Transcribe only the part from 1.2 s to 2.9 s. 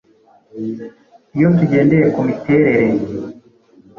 Iyo tugendeye ku miterere,